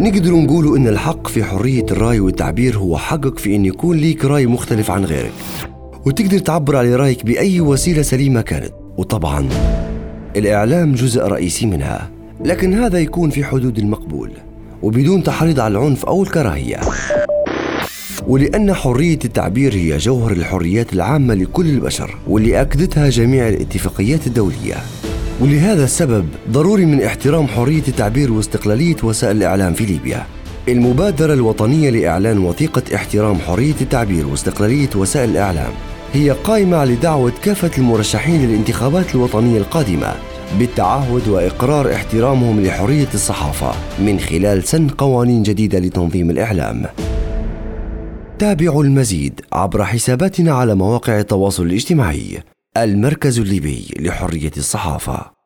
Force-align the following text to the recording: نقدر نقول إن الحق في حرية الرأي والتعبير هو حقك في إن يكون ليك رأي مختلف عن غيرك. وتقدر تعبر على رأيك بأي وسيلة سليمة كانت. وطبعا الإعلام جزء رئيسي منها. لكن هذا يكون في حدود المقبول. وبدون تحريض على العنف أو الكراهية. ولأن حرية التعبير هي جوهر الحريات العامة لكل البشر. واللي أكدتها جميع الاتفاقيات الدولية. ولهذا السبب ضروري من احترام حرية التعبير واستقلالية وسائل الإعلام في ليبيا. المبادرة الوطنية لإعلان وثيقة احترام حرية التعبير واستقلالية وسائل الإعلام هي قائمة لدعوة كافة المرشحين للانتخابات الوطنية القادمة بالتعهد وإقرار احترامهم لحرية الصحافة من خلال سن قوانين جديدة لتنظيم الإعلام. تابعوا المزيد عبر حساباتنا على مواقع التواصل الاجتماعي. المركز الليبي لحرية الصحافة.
نقدر 0.00 0.34
نقول 0.34 0.76
إن 0.76 0.88
الحق 0.88 1.28
في 1.28 1.44
حرية 1.44 1.86
الرأي 1.90 2.20
والتعبير 2.20 2.78
هو 2.78 2.98
حقك 2.98 3.38
في 3.38 3.56
إن 3.56 3.64
يكون 3.64 3.96
ليك 3.96 4.24
رأي 4.24 4.46
مختلف 4.46 4.90
عن 4.90 5.04
غيرك. 5.04 5.32
وتقدر 6.06 6.38
تعبر 6.38 6.76
على 6.76 6.96
رأيك 6.96 7.26
بأي 7.26 7.60
وسيلة 7.60 8.02
سليمة 8.02 8.40
كانت. 8.40 8.72
وطبعا 8.96 9.48
الإعلام 10.36 10.94
جزء 10.94 11.22
رئيسي 11.22 11.66
منها. 11.66 12.10
لكن 12.44 12.74
هذا 12.74 12.98
يكون 12.98 13.30
في 13.30 13.44
حدود 13.44 13.78
المقبول. 13.78 14.30
وبدون 14.82 15.22
تحريض 15.22 15.60
على 15.60 15.78
العنف 15.78 16.06
أو 16.06 16.22
الكراهية. 16.22 16.80
ولأن 18.26 18.74
حرية 18.74 19.18
التعبير 19.24 19.74
هي 19.74 19.96
جوهر 19.96 20.32
الحريات 20.32 20.92
العامة 20.92 21.34
لكل 21.34 21.66
البشر. 21.66 22.16
واللي 22.28 22.60
أكدتها 22.60 23.08
جميع 23.08 23.48
الاتفاقيات 23.48 24.26
الدولية. 24.26 24.76
ولهذا 25.42 25.84
السبب 25.84 26.28
ضروري 26.50 26.86
من 26.86 27.02
احترام 27.02 27.46
حرية 27.46 27.82
التعبير 27.88 28.32
واستقلالية 28.32 28.96
وسائل 29.02 29.36
الإعلام 29.36 29.74
في 29.74 29.84
ليبيا. 29.84 30.26
المبادرة 30.68 31.34
الوطنية 31.34 31.90
لإعلان 31.90 32.38
وثيقة 32.38 32.82
احترام 32.94 33.38
حرية 33.38 33.74
التعبير 33.80 34.26
واستقلالية 34.26 34.88
وسائل 34.96 35.30
الإعلام 35.30 35.72
هي 36.12 36.30
قائمة 36.30 36.84
لدعوة 36.84 37.32
كافة 37.42 37.70
المرشحين 37.78 38.46
للانتخابات 38.46 39.14
الوطنية 39.14 39.58
القادمة 39.58 40.14
بالتعهد 40.58 41.28
وإقرار 41.28 41.92
احترامهم 41.92 42.60
لحرية 42.60 43.08
الصحافة 43.14 43.72
من 43.98 44.20
خلال 44.20 44.64
سن 44.64 44.88
قوانين 44.88 45.42
جديدة 45.42 45.78
لتنظيم 45.78 46.30
الإعلام. 46.30 46.86
تابعوا 48.38 48.84
المزيد 48.84 49.40
عبر 49.52 49.84
حساباتنا 49.84 50.52
على 50.52 50.74
مواقع 50.74 51.20
التواصل 51.20 51.66
الاجتماعي. 51.66 52.51
المركز 52.76 53.38
الليبي 53.40 53.94
لحرية 53.98 54.50
الصحافة. 54.56 55.41